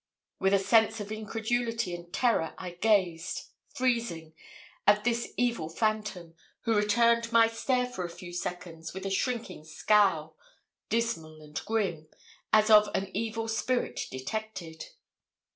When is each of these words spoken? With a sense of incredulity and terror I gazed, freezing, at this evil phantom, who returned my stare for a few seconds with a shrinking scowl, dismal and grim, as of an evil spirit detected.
With 0.39 0.55
a 0.55 0.57
sense 0.57 0.99
of 0.99 1.11
incredulity 1.11 1.93
and 1.93 2.11
terror 2.11 2.55
I 2.57 2.71
gazed, 2.71 3.49
freezing, 3.75 4.33
at 4.87 5.03
this 5.03 5.31
evil 5.37 5.69
phantom, 5.69 6.33
who 6.61 6.73
returned 6.75 7.31
my 7.31 7.47
stare 7.47 7.85
for 7.85 8.03
a 8.03 8.09
few 8.09 8.33
seconds 8.33 8.95
with 8.95 9.05
a 9.05 9.11
shrinking 9.11 9.63
scowl, 9.63 10.35
dismal 10.89 11.43
and 11.43 11.63
grim, 11.65 12.07
as 12.51 12.71
of 12.71 12.89
an 12.95 13.15
evil 13.15 13.47
spirit 13.47 14.07
detected. 14.09 14.87